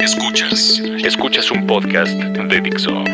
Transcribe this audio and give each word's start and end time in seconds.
Escuchas. 0.00 0.80
Escuchas 1.04 1.50
un 1.50 1.66
podcast 1.66 2.12
de 2.12 2.60
Dixo. 2.62 3.04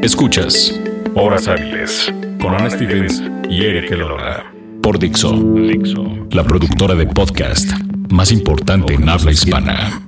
Escuchas 0.00 0.78
Horas 1.14 1.48
Hábiles 1.48 2.12
con 2.40 2.54
Ana 2.54 2.70
Stevens 2.70 3.20
y 3.50 3.64
Eric 3.64 3.90
Elora. 3.90 4.44
Por 4.80 4.96
Dixo. 4.96 5.32
Dixo. 5.32 6.04
La 6.30 6.44
productora 6.44 6.94
de 6.94 7.06
podcast 7.06 7.68
más 8.10 8.30
importante 8.30 8.94
en 8.94 9.08
habla 9.08 9.32
hispana. 9.32 10.05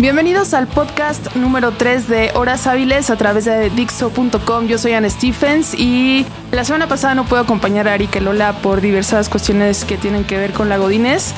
Bienvenidos 0.00 0.54
al 0.54 0.68
podcast 0.68 1.34
número 1.34 1.72
3 1.72 2.06
de 2.06 2.30
Horas 2.36 2.68
Hábiles 2.68 3.10
a 3.10 3.16
través 3.16 3.46
de 3.46 3.68
Dixo.com. 3.68 4.68
Yo 4.68 4.78
soy 4.78 4.92
Anne 4.92 5.10
Stephens 5.10 5.74
y 5.74 6.24
la 6.52 6.62
semana 6.62 6.86
pasada 6.86 7.16
no 7.16 7.24
puedo 7.24 7.42
acompañar 7.42 7.88
a 7.88 7.94
Ari 7.94 8.08
Lola 8.20 8.52
por 8.62 8.80
diversas 8.80 9.28
cuestiones 9.28 9.84
que 9.84 9.96
tienen 9.96 10.22
que 10.22 10.38
ver 10.38 10.52
con 10.52 10.68
la 10.68 10.76
Godines, 10.76 11.34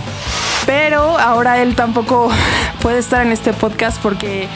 pero 0.67 1.19
ahora 1.19 1.63
él 1.63 1.75
tampoco 1.75 2.31
puede 2.83 2.99
estar 2.99 3.25
en 3.25 3.33
este 3.33 3.55
podcast 3.55 3.99
porque 4.03 4.47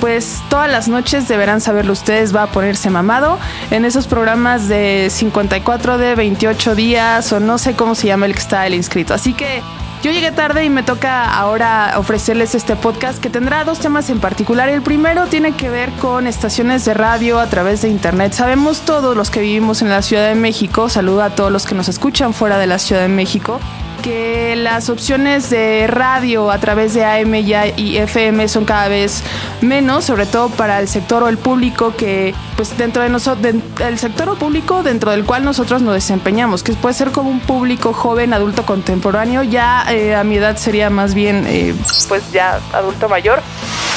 pues 0.00 0.40
todas 0.48 0.70
las 0.70 0.88
noches 0.88 1.28
deberán 1.28 1.60
saberlo 1.60 1.92
ustedes, 1.92 2.34
va 2.34 2.44
a 2.44 2.46
ponerse 2.46 2.88
mamado 2.88 3.38
en 3.70 3.84
esos 3.84 4.06
programas 4.06 4.68
de 4.68 5.08
54 5.10 5.98
de 5.98 6.14
28 6.14 6.74
días 6.74 7.30
o 7.34 7.40
no 7.40 7.58
sé 7.58 7.74
cómo 7.74 7.94
se 7.94 8.06
llama 8.06 8.24
el 8.24 8.32
que 8.32 8.38
está 8.40 8.66
el 8.66 8.72
inscrito. 8.72 9.12
Así 9.12 9.34
que 9.34 9.60
yo 10.02 10.10
llegué 10.10 10.32
tarde 10.32 10.64
y 10.64 10.70
me 10.70 10.82
toca 10.82 11.24
ahora 11.24 11.94
ofrecerles 11.98 12.54
este 12.54 12.74
podcast 12.74 13.20
que 13.20 13.28
tendrá 13.28 13.64
dos 13.64 13.80
temas 13.80 14.08
en 14.08 14.18
particular. 14.18 14.70
El 14.70 14.80
primero 14.80 15.26
tiene 15.26 15.52
que 15.52 15.68
ver 15.68 15.90
con 15.92 16.26
estaciones 16.26 16.86
de 16.86 16.94
radio 16.94 17.38
a 17.38 17.46
través 17.48 17.82
de 17.82 17.88
internet. 17.88 18.32
Sabemos 18.32 18.80
todos 18.80 19.14
los 19.14 19.30
que 19.30 19.40
vivimos 19.40 19.82
en 19.82 19.90
la 19.90 20.00
Ciudad 20.00 20.26
de 20.28 20.34
México, 20.34 20.88
saludo 20.88 21.22
a 21.22 21.30
todos 21.30 21.52
los 21.52 21.66
que 21.66 21.74
nos 21.74 21.88
escuchan 21.88 22.32
fuera 22.32 22.58
de 22.58 22.66
la 22.66 22.78
Ciudad 22.78 23.02
de 23.02 23.08
México, 23.08 23.60
que 24.00 24.56
las 24.56 24.88
opciones 24.88 25.50
de 25.50 25.86
radio 25.86 26.50
a 26.50 26.58
través 26.58 26.94
de 26.94 27.04
AM 27.04 27.34
y 27.34 27.96
FM 27.98 28.48
son 28.48 28.64
cada 28.64 28.88
vez 28.88 29.22
menos, 29.60 30.04
sobre 30.04 30.26
todo 30.26 30.48
para 30.48 30.80
el 30.80 30.88
sector 30.88 31.22
o 31.22 31.28
el 31.28 31.38
público 31.38 31.94
que, 31.96 32.34
pues 32.56 32.76
dentro 32.76 33.02
de 33.02 33.08
nosotros, 33.08 33.54
el 33.80 33.98
sector 33.98 34.28
o 34.28 34.34
público 34.34 34.82
dentro 34.82 35.10
del 35.10 35.24
cual 35.24 35.44
nosotros 35.44 35.82
nos 35.82 35.94
desempeñamos, 35.94 36.62
que 36.62 36.72
puede 36.72 36.94
ser 36.94 37.10
como 37.10 37.30
un 37.30 37.40
público 37.40 37.92
joven, 37.92 38.32
adulto 38.32 38.64
contemporáneo, 38.64 39.42
ya 39.42 39.84
eh, 39.90 40.14
a 40.14 40.24
mi 40.24 40.36
edad 40.36 40.56
sería 40.56 40.90
más 40.90 41.14
bien, 41.14 41.44
eh, 41.46 41.74
pues 42.08 42.30
ya 42.32 42.60
adulto 42.72 43.08
mayor 43.08 43.42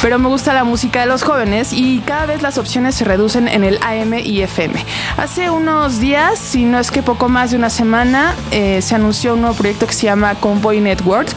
pero 0.03 0.19
me 0.19 0.27
gusta 0.27 0.53
la 0.53 0.65
música 0.65 0.99
de 0.99 1.05
los 1.05 1.23
jóvenes 1.23 1.71
y 1.71 2.01
cada 2.01 2.25
vez 2.25 2.41
las 2.41 2.57
opciones 2.57 2.93
se 2.93 3.05
reducen 3.05 3.47
en 3.47 3.63
el 3.63 3.79
AM 3.81 4.15
y 4.15 4.41
FM. 4.41 4.73
Hace 5.15 5.49
unos 5.49 6.01
días, 6.01 6.37
si 6.37 6.65
no 6.65 6.77
es 6.77 6.91
que 6.91 7.01
poco 7.01 7.29
más 7.29 7.51
de 7.51 7.55
una 7.57 7.69
semana, 7.69 8.35
eh, 8.51 8.81
se 8.81 8.95
anunció 8.95 9.35
un 9.35 9.41
nuevo 9.41 9.55
proyecto 9.55 9.87
que 9.87 9.93
se 9.93 10.07
llama 10.07 10.35
Convoy 10.35 10.81
Network, 10.81 11.29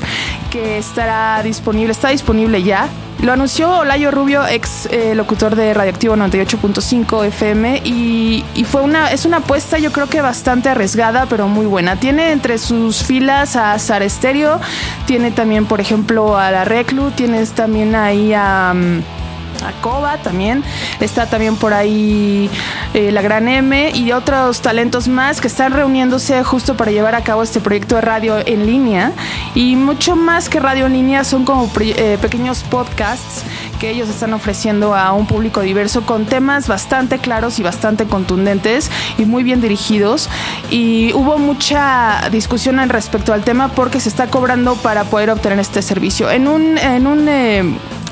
que 0.50 0.78
estará 0.78 1.40
disponible, 1.44 1.92
está 1.92 2.08
disponible 2.08 2.60
ya 2.64 2.88
lo 3.22 3.32
anunció 3.32 3.78
Olayo 3.78 4.10
Rubio, 4.10 4.46
ex 4.46 4.86
eh, 4.86 5.14
locutor 5.14 5.56
de 5.56 5.72
Radioactivo 5.72 6.16
98.5 6.16 7.24
FM, 7.26 7.82
y, 7.84 8.44
fue 8.64 8.82
una, 8.82 9.12
es 9.12 9.24
una 9.24 9.38
apuesta 9.38 9.78
yo 9.78 9.92
creo 9.92 10.08
que 10.08 10.20
bastante 10.20 10.68
arriesgada, 10.68 11.26
pero 11.26 11.48
muy 11.48 11.66
buena. 11.66 11.96
Tiene 11.96 12.32
entre 12.32 12.58
sus 12.58 13.02
filas 13.04 13.56
a 13.56 13.78
Sar 13.78 14.08
Stereo, 14.08 14.60
tiene 15.06 15.30
también, 15.30 15.66
por 15.66 15.80
ejemplo, 15.80 16.36
a 16.36 16.50
la 16.50 16.64
Reclu, 16.64 17.10
tienes 17.12 17.52
también 17.52 17.94
ahí 17.94 18.32
a... 18.34 18.74
Mm, 18.74 19.15
Acoba 19.64 20.18
también. 20.18 20.64
Está 21.00 21.26
también 21.26 21.56
por 21.56 21.74
ahí 21.74 22.50
eh, 22.94 23.10
la 23.12 23.22
Gran 23.22 23.48
M 23.48 23.90
y 23.94 24.12
otros 24.12 24.60
talentos 24.60 25.08
más 25.08 25.40
que 25.40 25.46
están 25.46 25.72
reuniéndose 25.72 26.42
justo 26.44 26.76
para 26.76 26.90
llevar 26.90 27.14
a 27.14 27.22
cabo 27.22 27.42
este 27.42 27.60
proyecto 27.60 27.96
de 27.96 28.00
radio 28.00 28.36
en 28.44 28.66
línea. 28.66 29.12
Y 29.54 29.76
mucho 29.76 30.16
más 30.16 30.48
que 30.48 30.60
radio 30.60 30.86
en 30.86 30.92
línea, 30.92 31.24
son 31.24 31.44
como 31.44 31.70
eh, 31.80 32.18
pequeños 32.20 32.62
podcasts 32.64 33.42
que 33.78 33.90
ellos 33.90 34.08
están 34.08 34.32
ofreciendo 34.32 34.94
a 34.94 35.12
un 35.12 35.26
público 35.26 35.60
diverso 35.60 36.02
con 36.02 36.24
temas 36.24 36.66
bastante 36.66 37.18
claros 37.18 37.58
y 37.58 37.62
bastante 37.62 38.06
contundentes 38.06 38.90
y 39.18 39.24
muy 39.24 39.42
bien 39.42 39.60
dirigidos. 39.60 40.28
Y 40.70 41.12
hubo 41.14 41.38
mucha 41.38 42.28
discusión 42.30 42.78
al 42.78 42.88
respecto 42.88 43.32
al 43.32 43.44
tema 43.44 43.68
porque 43.68 44.00
se 44.00 44.08
está 44.08 44.28
cobrando 44.28 44.74
para 44.76 45.04
poder 45.04 45.30
obtener 45.30 45.58
este 45.58 45.82
servicio. 45.82 46.30
En 46.30 46.48
un, 46.48 46.78
en 46.78 47.06
un 47.06 47.28
eh, 47.28 47.62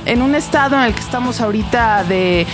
en 0.07 0.23
un 0.23 0.35
estado 0.35 0.77
en 0.77 0.83
el 0.83 0.95
que 0.95 1.01
estamos 1.01 1.41
ahorita 1.41 2.05
de, 2.05 2.47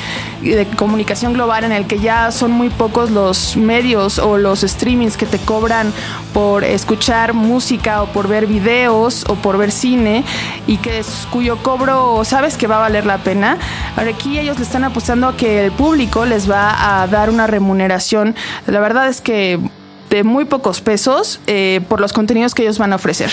comunicación 0.76 1.34
global, 1.34 1.64
en 1.64 1.72
el 1.72 1.86
que 1.86 1.98
ya 1.98 2.30
son 2.30 2.50
muy 2.50 2.70
pocos 2.70 3.10
los 3.10 3.56
medios 3.56 4.18
o 4.18 4.38
los 4.38 4.60
streamings 4.60 5.16
que 5.16 5.26
te 5.26 5.38
cobran 5.38 5.92
por 6.32 6.64
escuchar 6.64 7.34
música 7.34 8.02
o 8.02 8.06
por 8.06 8.26
ver 8.26 8.46
videos 8.46 9.24
o 9.28 9.34
por 9.34 9.58
ver 9.58 9.70
cine 9.70 10.24
y 10.66 10.78
que 10.78 11.00
es, 11.00 11.26
cuyo 11.30 11.62
cobro 11.62 12.24
sabes 12.24 12.56
que 12.56 12.66
va 12.66 12.76
a 12.76 12.80
valer 12.80 13.04
la 13.04 13.18
pena. 13.18 13.58
Ahora 13.96 14.10
aquí 14.10 14.38
ellos 14.38 14.58
le 14.58 14.64
están 14.64 14.84
apostando 14.84 15.28
a 15.28 15.36
que 15.36 15.66
el 15.66 15.72
público 15.72 16.24
les 16.24 16.50
va 16.50 17.02
a 17.02 17.06
dar 17.06 17.28
una 17.28 17.46
remuneración. 17.46 18.34
La 18.66 18.80
verdad 18.80 19.08
es 19.08 19.20
que 19.20 19.60
de 20.10 20.24
muy 20.24 20.44
pocos 20.44 20.80
pesos 20.80 21.40
eh, 21.46 21.80
por 21.88 22.00
los 22.00 22.12
contenidos 22.12 22.54
que 22.54 22.62
ellos 22.62 22.78
van 22.78 22.92
a 22.92 22.96
ofrecer. 22.96 23.30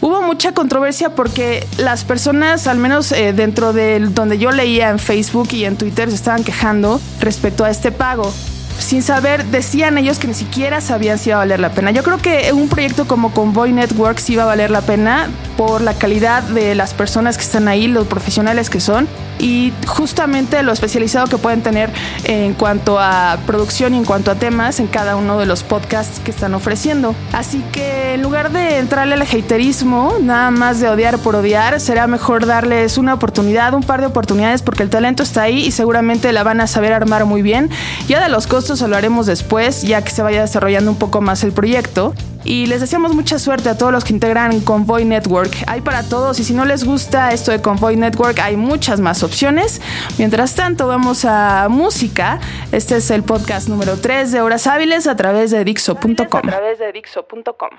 Hubo 0.00 0.22
mucha 0.22 0.52
controversia 0.52 1.14
porque 1.14 1.66
las 1.78 2.04
personas, 2.04 2.66
al 2.66 2.78
menos 2.78 3.12
eh, 3.12 3.32
dentro 3.32 3.72
de 3.72 3.98
donde 4.00 4.38
yo 4.38 4.50
leía 4.50 4.90
en 4.90 4.98
Facebook 4.98 5.48
y 5.52 5.64
en 5.64 5.76
Twitter, 5.76 6.10
se 6.10 6.16
estaban 6.16 6.44
quejando 6.44 7.00
respecto 7.20 7.64
a 7.64 7.70
este 7.70 7.92
pago 7.92 8.32
sin 8.78 9.02
saber, 9.02 9.44
decían 9.46 9.98
ellos 9.98 10.18
que 10.18 10.28
ni 10.28 10.34
siquiera 10.34 10.80
sabían 10.80 11.18
si 11.18 11.30
iba 11.30 11.36
a 11.36 11.40
valer 11.40 11.60
la 11.60 11.70
pena. 11.70 11.90
Yo 11.90 12.02
creo 12.02 12.18
que 12.18 12.52
un 12.52 12.68
proyecto 12.68 13.06
como 13.06 13.32
Convoy 13.32 13.72
Network 13.72 14.18
sí 14.18 14.34
iba 14.34 14.44
a 14.44 14.46
valer 14.46 14.70
la 14.70 14.82
pena 14.82 15.28
por 15.56 15.80
la 15.80 15.94
calidad 15.94 16.42
de 16.42 16.74
las 16.74 16.94
personas 16.94 17.36
que 17.36 17.42
están 17.42 17.68
ahí, 17.68 17.88
los 17.88 18.06
profesionales 18.06 18.70
que 18.70 18.80
son 18.80 19.08
y 19.38 19.72
justamente 19.86 20.62
lo 20.62 20.72
especializado 20.72 21.26
que 21.26 21.38
pueden 21.38 21.62
tener 21.62 21.90
en 22.24 22.54
cuanto 22.54 22.98
a 22.98 23.38
producción 23.46 23.94
y 23.94 23.98
en 23.98 24.04
cuanto 24.04 24.30
a 24.30 24.34
temas 24.34 24.80
en 24.80 24.86
cada 24.86 25.16
uno 25.16 25.38
de 25.38 25.46
los 25.46 25.62
podcasts 25.62 26.20
que 26.20 26.30
están 26.30 26.54
ofreciendo. 26.54 27.14
Así 27.32 27.62
que 27.72 28.14
en 28.14 28.22
lugar 28.22 28.50
de 28.50 28.78
entrarle 28.78 29.14
al 29.14 29.22
haterismo, 29.22 30.14
nada 30.20 30.50
más 30.50 30.80
de 30.80 30.88
odiar 30.88 31.18
por 31.18 31.36
odiar, 31.36 31.80
será 31.80 32.06
mejor 32.06 32.46
darles 32.46 32.98
una 32.98 33.14
oportunidad, 33.14 33.74
un 33.74 33.82
par 33.82 34.00
de 34.00 34.06
oportunidades 34.06 34.62
porque 34.62 34.82
el 34.82 34.90
talento 34.90 35.22
está 35.22 35.42
ahí 35.42 35.66
y 35.66 35.70
seguramente 35.70 36.32
la 36.32 36.42
van 36.42 36.60
a 36.60 36.66
saber 36.66 36.92
armar 36.92 37.24
muy 37.24 37.42
bien. 37.42 37.70
Ya 38.08 38.22
de 38.22 38.28
los 38.28 38.46
costos 38.46 38.82
hablaremos 38.82 39.26
después, 39.26 39.82
ya 39.82 40.02
que 40.02 40.10
se 40.10 40.22
vaya 40.22 40.40
desarrollando 40.42 40.90
un 40.90 40.98
poco 40.98 41.20
más 41.20 41.44
el 41.44 41.52
proyecto 41.52 42.14
y 42.46 42.66
les 42.66 42.80
deseamos 42.80 43.14
mucha 43.14 43.38
suerte 43.38 43.68
a 43.68 43.76
todos 43.76 43.92
los 43.92 44.04
que 44.04 44.12
integran 44.12 44.60
Convoy 44.60 45.04
Network. 45.04 45.52
Hay 45.66 45.80
para 45.80 46.02
todos 46.02 46.38
y 46.38 46.44
si 46.44 46.54
no 46.54 46.64
les 46.64 46.84
gusta 46.84 47.32
esto 47.32 47.50
de 47.50 47.60
Convoy 47.60 47.96
Network 47.96 48.38
hay 48.38 48.56
muchas 48.56 49.00
más 49.00 49.22
opciones. 49.22 49.80
Mientras 50.18 50.54
tanto 50.54 50.86
vamos 50.86 51.24
a 51.24 51.68
música. 51.68 52.40
Este 52.72 52.96
es 52.96 53.10
el 53.10 53.22
podcast 53.22 53.68
número 53.68 53.98
3 53.98 54.32
de 54.32 54.40
Horas 54.40 54.66
Hábiles 54.66 55.06
a 55.06 55.16
través 55.16 55.50
de 55.50 55.64
Dixo.com. 55.64 56.16
A 56.16 56.42
través 56.42 56.78
de 56.78 56.92
Dixo.com. 56.92 57.70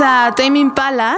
A 0.00 0.34
Tame 0.36 0.58
Impala 0.58 1.16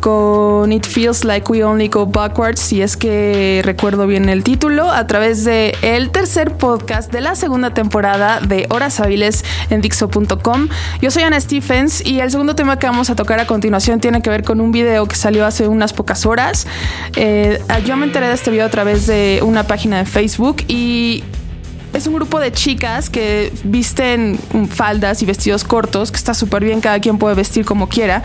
con 0.00 0.70
It 0.70 0.86
Feels 0.86 1.24
Like 1.24 1.50
We 1.50 1.64
Only 1.64 1.88
Go 1.88 2.06
Backwards, 2.06 2.60
si 2.60 2.80
es 2.80 2.96
que 2.96 3.60
recuerdo 3.64 4.06
bien 4.06 4.28
el 4.28 4.44
título, 4.44 4.90
a 4.90 5.06
través 5.06 5.44
de 5.44 5.74
el 5.82 6.10
tercer 6.10 6.56
podcast 6.56 7.10
de 7.10 7.20
la 7.20 7.34
segunda 7.34 7.74
temporada 7.74 8.40
de 8.40 8.66
Horas 8.70 9.00
Hábiles 9.00 9.44
en 9.70 9.80
Dixo.com. 9.80 10.68
Yo 11.00 11.10
soy 11.10 11.24
Ana 11.24 11.40
Stephens 11.40 12.04
y 12.04 12.20
el 12.20 12.30
segundo 12.30 12.54
tema 12.54 12.78
que 12.78 12.86
vamos 12.86 13.10
a 13.10 13.16
tocar 13.16 13.40
a 13.40 13.46
continuación 13.46 13.98
tiene 14.00 14.22
que 14.22 14.30
ver 14.30 14.44
con 14.44 14.60
un 14.60 14.70
video 14.70 15.06
que 15.06 15.16
salió 15.16 15.44
hace 15.44 15.66
unas 15.66 15.92
pocas 15.92 16.24
horas. 16.26 16.66
Eh, 17.16 17.60
yo 17.84 17.96
me 17.96 18.06
enteré 18.06 18.28
de 18.28 18.34
este 18.34 18.50
video 18.50 18.66
a 18.66 18.70
través 18.70 19.06
de 19.06 19.40
una 19.42 19.64
página 19.66 19.98
de 19.98 20.04
Facebook 20.04 20.62
y 20.68 21.24
es 21.92 22.06
un 22.06 22.14
grupo 22.14 22.40
de 22.40 22.52
chicas 22.52 23.10
que 23.10 23.52
visten 23.64 24.38
faldas 24.70 25.22
y 25.22 25.26
vestidos 25.26 25.64
cortos, 25.64 26.10
que 26.10 26.16
está 26.16 26.34
súper 26.34 26.64
bien, 26.64 26.80
cada 26.80 27.00
quien 27.00 27.18
puede 27.18 27.34
vestir 27.34 27.64
como 27.64 27.88
quiera 27.88 28.22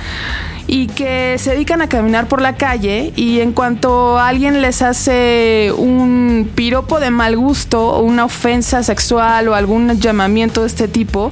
y 0.67 0.87
que 0.87 1.35
se 1.39 1.51
dedican 1.51 1.81
a 1.81 1.89
caminar 1.89 2.27
por 2.27 2.41
la 2.41 2.55
calle 2.55 3.11
y 3.15 3.41
en 3.41 3.51
cuanto 3.51 4.17
alguien 4.17 4.61
les 4.61 4.81
hace 4.81 5.73
un 5.77 6.49
piropo 6.55 6.99
de 6.99 7.09
mal 7.09 7.35
gusto 7.35 7.89
o 7.89 8.01
una 8.01 8.25
ofensa 8.25 8.81
sexual 8.81 9.47
o 9.49 9.55
algún 9.55 9.99
llamamiento 9.99 10.61
de 10.61 10.67
este 10.67 10.87
tipo, 10.87 11.31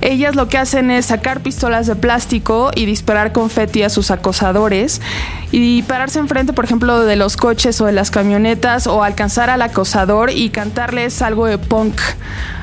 ellas 0.00 0.34
lo 0.34 0.48
que 0.48 0.58
hacen 0.58 0.90
es 0.90 1.06
sacar 1.06 1.42
pistolas 1.42 1.86
de 1.86 1.96
plástico 1.96 2.70
y 2.74 2.86
disparar 2.86 3.32
confeti 3.32 3.82
a 3.82 3.90
sus 3.90 4.10
acosadores 4.10 5.00
y 5.50 5.82
pararse 5.82 6.18
enfrente, 6.18 6.54
por 6.54 6.64
ejemplo, 6.64 7.04
de 7.04 7.14
los 7.16 7.36
coches 7.36 7.78
o 7.82 7.86
de 7.86 7.92
las 7.92 8.10
camionetas 8.10 8.86
o 8.86 9.02
alcanzar 9.02 9.50
al 9.50 9.60
acosador 9.60 10.30
y 10.30 10.48
cantarles 10.48 11.20
algo 11.20 11.46
de 11.46 11.58
punk 11.62 12.00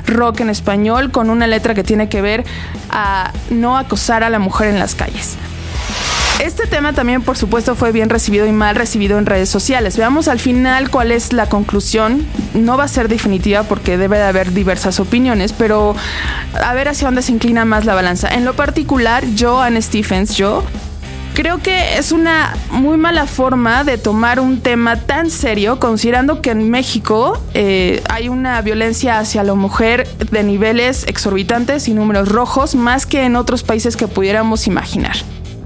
rock 0.06 0.42
en 0.42 0.50
español 0.50 1.12
con 1.12 1.30
una 1.30 1.48
letra 1.48 1.74
que 1.74 1.84
tiene 1.84 2.10
que 2.10 2.22
ver 2.22 2.46
a 2.90 3.32
no 3.50 3.78
acosar 3.78 4.24
a 4.24 4.30
la 4.30 4.40
mujer 4.40 4.70
en 4.70 4.80
las 4.80 4.96
calles. 4.96 5.38
Este 6.40 6.68
tema 6.68 6.94
también, 6.94 7.22
por 7.22 7.38
supuesto, 7.38 7.76
fue 7.76 7.92
bien 7.92 8.10
recibido 8.10 8.48
y 8.48 8.54
mal 8.54 8.74
recibido 8.78 9.18
en 9.18 9.26
redes 9.26 9.50
sociales. 9.50 9.98
Veamos 9.98 10.30
al 10.30 10.40
final 10.40 10.90
cuál 10.90 11.12
es 11.12 11.34
la 11.34 11.48
conclusión. 11.48 12.26
No 12.54 12.78
va 12.78 12.86
a 12.86 12.88
ser 12.88 13.10
definitiva 13.10 13.64
porque 13.64 13.98
debe 13.98 14.18
de 14.18 14.24
haber 14.24 14.54
diversas 14.54 15.02
opiniones, 15.02 15.52
pero 15.52 15.98
a 16.64 16.74
ver 16.74 16.88
hacia 16.88 17.08
dónde 17.08 17.24
se 17.24 17.34
inclina 17.34 17.66
más 17.66 17.84
la 17.84 17.94
balanza. 17.94 18.30
En 18.30 18.46
lo 18.46 18.54
particular, 18.54 19.26
yo, 19.36 19.62
Anne 19.62 19.82
Stephens, 19.82 20.36
yo 20.38 20.64
creo 21.34 21.60
que 21.60 21.98
es 21.98 22.12
una 22.12 22.56
muy 22.72 22.98
mala 22.98 23.26
forma 23.26 23.84
de 23.84 23.98
tomar 23.98 24.40
un 24.40 24.62
tema 24.62 24.98
tan 24.98 25.30
serio, 25.30 25.80
considerando 25.80 26.42
que 26.42 26.52
en 26.52 26.70
México 26.70 27.42
eh, 27.54 28.02
hay 28.10 28.30
una 28.30 28.62
violencia 28.62 29.20
hacia 29.20 29.44
la 29.44 29.54
mujer 29.54 30.08
de 30.32 30.44
niveles 30.44 31.06
exorbitantes 31.08 31.88
y 31.88 31.94
números 31.94 32.30
rojos, 32.30 32.76
más 32.76 33.06
que 33.06 33.24
en 33.24 33.36
otros 33.36 33.64
países 33.64 33.96
que 33.96 34.08
pudiéramos 34.08 34.68
imaginar. 34.68 35.16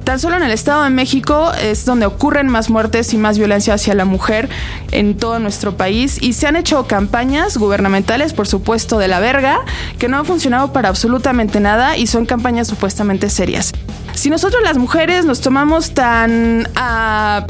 Tan 0.04 0.20
solo 0.20 0.36
en 0.36 0.44
el 0.44 0.52
Estado 0.52 0.84
de 0.84 0.90
México 0.90 1.52
es 1.62 1.86
donde 1.86 2.06
ocurren 2.06 2.50
más 2.50 2.70
muertes 2.70 3.14
y 3.14 3.18
más 3.18 3.38
violencia 3.38 3.74
hacia 3.74 3.94
la 3.94 4.04
mujer 4.04 4.50
en 4.92 5.16
todo 5.16 5.40
nuestro 5.40 5.78
país 5.78 6.22
y 6.22 6.34
se 6.34 6.46
han 6.46 6.58
hecho 6.58 6.86
campañas 6.88 7.58
gubernamentales, 7.58 8.34
por 8.34 8.46
supuesto, 8.46 9.00
de 9.00 9.08
la 9.08 9.20
verga, 9.20 9.62
que 10.00 10.10
no 10.10 10.18
han 10.18 10.26
funcionado 10.26 10.74
para 10.74 10.90
absolutamente 10.90 11.62
nada 11.62 11.96
y 11.98 12.08
son 12.08 12.26
campañas 12.26 12.68
supuestamente 12.68 13.30
serias. 13.30 13.72
Si 14.14 14.30
nosotros 14.30 14.62
las 14.64 14.78
mujeres 14.78 15.26
nos 15.26 15.40
tomamos 15.40 15.92
tan 15.92 16.68
a 16.76 17.48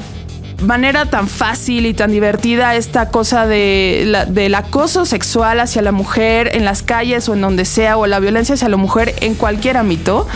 manera 0.61 1.05
tan 1.05 1.27
fácil 1.27 1.85
y 1.85 1.93
tan 1.93 2.11
divertida 2.11 2.75
esta 2.75 3.09
cosa 3.09 3.45
de 3.45 4.25
del 4.29 4.55
acoso 4.55 5.05
sexual 5.05 5.59
hacia 5.59 5.81
la 5.81 5.91
mujer 5.91 6.55
en 6.55 6.65
las 6.65 6.83
calles 6.83 7.27
o 7.29 7.33
en 7.33 7.41
donde 7.41 7.65
sea, 7.65 7.97
o 7.97 8.07
la 8.07 8.19
violencia 8.19 8.55
hacia 8.55 8.69
la 8.69 8.77
mujer 8.77 9.13
en 9.21 9.35
cualquier 9.35 9.77
ámbito, 9.77 10.27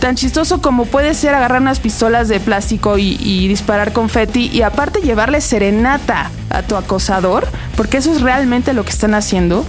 tan 0.00 0.16
chistoso 0.16 0.60
como 0.60 0.86
puede 0.86 1.14
ser 1.14 1.34
agarrar 1.34 1.60
unas 1.60 1.80
pistolas 1.80 2.28
de 2.28 2.40
plástico 2.40 2.98
y, 2.98 3.18
y 3.20 3.48
disparar 3.48 3.92
confeti 3.92 4.50
y 4.52 4.62
aparte 4.62 5.00
llevarle 5.00 5.40
serenata 5.40 6.30
a 6.50 6.62
tu 6.62 6.76
acosador, 6.76 7.46
porque 7.76 7.98
eso 7.98 8.12
es 8.12 8.20
realmente 8.20 8.72
lo 8.72 8.84
que 8.84 8.90
están 8.90 9.14
haciendo 9.14 9.64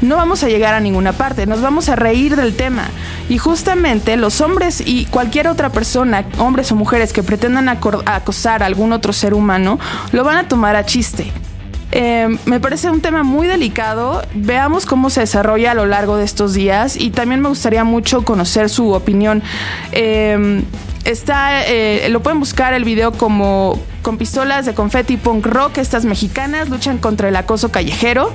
no 0.00 0.16
vamos 0.16 0.42
a 0.44 0.48
llegar 0.48 0.74
a 0.74 0.80
ninguna 0.80 1.12
parte, 1.12 1.46
nos 1.46 1.60
vamos 1.60 1.88
a 1.88 1.96
reír 1.96 2.36
del 2.36 2.54
tema. 2.56 2.88
Y 3.28 3.38
justamente 3.38 4.16
los 4.16 4.40
hombres 4.40 4.82
y 4.84 5.06
cualquier 5.06 5.48
otra 5.48 5.70
persona, 5.70 6.24
hombres 6.38 6.72
o 6.72 6.76
mujeres 6.76 7.12
que 7.12 7.22
pretendan 7.22 7.68
acosar 7.68 8.62
a 8.62 8.66
algún 8.66 8.92
otro 8.92 9.12
ser 9.12 9.34
humano, 9.34 9.78
lo 10.12 10.24
van 10.24 10.36
a 10.36 10.48
tomar 10.48 10.76
a 10.76 10.86
chiste. 10.86 11.32
Em, 11.90 12.36
me 12.44 12.60
parece 12.60 12.90
un 12.90 13.00
tema 13.00 13.22
muy 13.22 13.46
delicado. 13.46 14.22
Veamos 14.34 14.84
cómo 14.84 15.08
se 15.10 15.20
desarrolla 15.20 15.70
a 15.70 15.74
lo 15.74 15.86
largo 15.86 16.16
de 16.16 16.24
estos 16.24 16.52
días 16.52 16.96
y 16.96 17.10
también 17.10 17.40
me 17.40 17.48
gustaría 17.48 17.84
mucho 17.84 18.22
conocer 18.22 18.68
su 18.68 18.92
opinión. 18.92 19.42
Em, 19.92 20.64
está, 21.04 21.66
eh, 21.66 22.08
lo 22.10 22.20
pueden 22.20 22.40
buscar 22.40 22.74
el 22.74 22.84
video 22.84 23.12
como 23.12 23.78
con 24.02 24.18
pistolas 24.18 24.66
de 24.66 24.74
confeti 24.74 25.16
punk 25.16 25.46
rock. 25.46 25.78
Estas 25.78 26.04
mexicanas 26.04 26.68
luchan 26.68 26.98
contra 26.98 27.28
el 27.28 27.36
acoso 27.36 27.70
callejero 27.70 28.32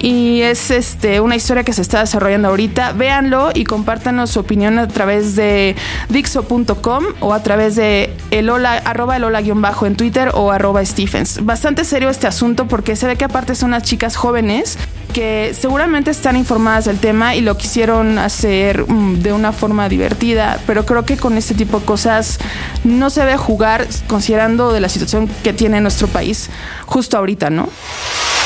y 0.00 0.42
es 0.42 0.70
este 0.70 1.20
una 1.20 1.34
historia 1.36 1.62
que 1.62 1.72
se 1.72 1.82
está 1.82 2.00
desarrollando 2.00 2.48
ahorita. 2.48 2.92
Véanlo 2.92 3.50
y 3.54 3.64
compártanos 3.64 4.30
su 4.30 4.40
opinión 4.40 4.78
a 4.78 4.88
través 4.88 5.34
de 5.36 5.76
dixo.com 6.10 7.04
o 7.20 7.32
a 7.32 7.42
través 7.42 7.76
de 7.76 8.14
el 8.30 8.50
hola, 8.50 8.74
arroba 8.84 9.16
el 9.16 9.24
hola 9.24 9.40
guion 9.40 9.62
bajo 9.62 9.86
en 9.86 9.96
Twitter 9.96 10.30
o 10.34 10.50
arroba 10.50 10.84
Stephens. 10.84 11.44
Bastante 11.44 11.84
serio 11.84 12.10
este 12.10 12.26
asunto 12.26 12.66
porque 12.66 12.96
se 12.96 13.06
ve 13.06 13.16
que 13.16 13.24
aparte 13.24 13.54
son 13.54 13.70
unas 13.70 13.84
chicas 13.84 14.16
jóvenes 14.16 14.78
que 15.14 15.54
seguramente 15.58 16.10
están 16.10 16.36
informadas 16.36 16.86
del 16.86 16.98
tema 16.98 17.36
y 17.36 17.40
lo 17.40 17.56
quisieron 17.56 18.18
hacer 18.18 18.84
mm, 18.86 19.20
de 19.20 19.32
una 19.32 19.52
forma 19.52 19.88
divertida, 19.88 20.60
pero 20.66 20.84
creo 20.84 21.04
que 21.04 21.16
con 21.16 21.38
este 21.38 21.54
tipo 21.54 21.78
de 21.78 21.86
cosas 21.86 22.38
no 22.82 23.08
se 23.10 23.20
debe 23.20 23.36
jugar 23.36 23.86
considerando 24.08 24.72
de 24.72 24.80
la 24.80 24.88
situación 24.88 25.30
que 25.44 25.52
tiene 25.52 25.80
nuestro 25.80 26.08
país 26.08 26.50
justo 26.84 27.16
ahorita, 27.16 27.48
¿no? 27.48 27.68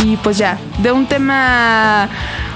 Y 0.04 0.16
pues 0.18 0.36
ya, 0.36 0.58
de 0.82 0.92
un 0.92 1.06
tema 1.06 2.08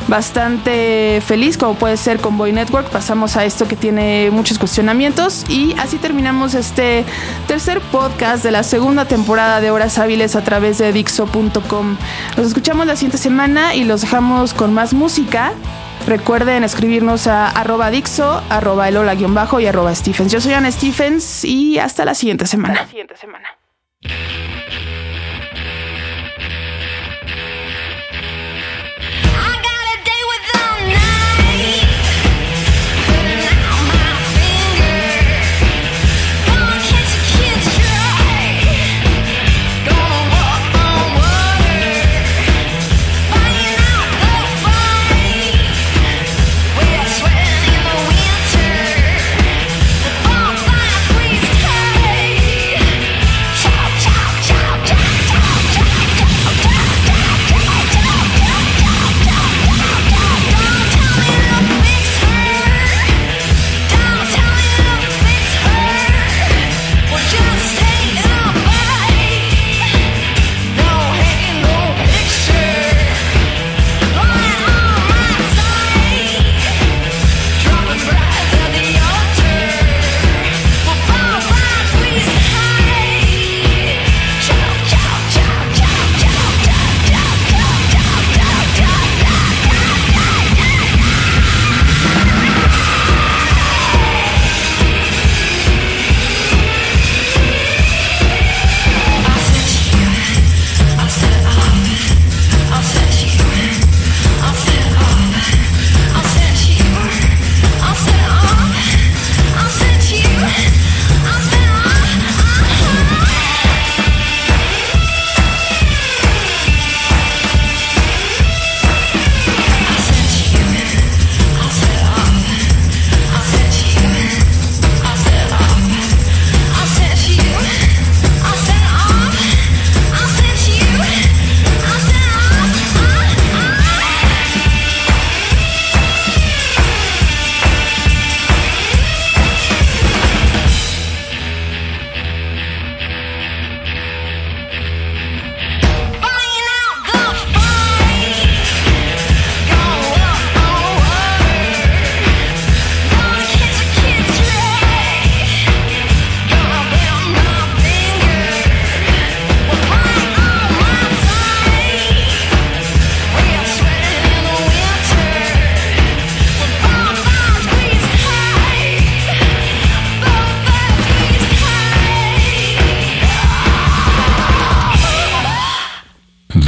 bastante 0.08 1.22
feliz 1.24 1.56
como 1.56 1.74
puede 1.74 1.96
ser 1.96 2.20
con 2.20 2.36
Boy 2.36 2.52
Network, 2.52 2.90
pasamos 2.90 3.36
a 3.36 3.44
esto 3.44 3.68
que 3.68 3.76
tiene 3.76 4.30
muchos 4.30 4.58
cuestionamientos 4.58 5.44
y 5.48 5.74
así 5.78 5.98
terminamos 5.98 6.54
este 6.54 7.04
tercer 7.46 7.80
podcast 7.80 8.44
de 8.44 8.50
la 8.50 8.62
segunda 8.62 9.04
temporada 9.04 9.60
de 9.60 9.70
Horas 9.70 9.98
Hábiles 9.98 10.36
a 10.36 10.42
través 10.42 10.78
de 10.78 10.92
Dixo.com. 10.92 11.96
Los 12.36 12.46
escuchamos 12.46 12.86
la 12.86 12.96
siguiente 12.96 13.18
semana 13.18 13.74
y 13.74 13.84
los 13.84 14.02
dejamos 14.02 14.54
con 14.54 14.72
más 14.72 14.92
música. 14.94 15.52
Recuerden 16.06 16.64
escribirnos 16.64 17.26
a 17.26 17.48
arroba 17.48 17.90
Dixo, 17.90 18.42
arroba 18.48 18.88
Elola-bajo 18.88 19.60
y 19.60 19.66
arroba 19.66 19.94
Stephens. 19.94 20.32
Yo 20.32 20.40
soy 20.40 20.52
Ana 20.54 20.70
Stephens 20.70 21.44
y 21.44 21.78
hasta 21.78 22.04
la 22.04 22.14
siguiente 22.14 22.46
semana. 22.46 22.74
Hasta 22.74 22.84
la 22.84 22.90
siguiente 22.90 23.16
semana. 23.16 23.48